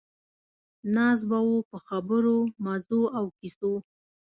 ناست 0.95 1.23
به 1.29 1.37
وو 1.45 1.57
په 1.69 1.77
خبرو، 1.87 2.37
مزو 2.65 3.01
او 3.17 3.25
کیسو. 3.37 3.73